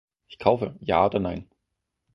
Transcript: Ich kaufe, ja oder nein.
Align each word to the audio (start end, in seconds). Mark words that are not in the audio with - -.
Ich 0.25 0.39
kaufe, 0.39 0.77
ja 0.79 1.05
oder 1.05 1.19
nein. 1.19 1.47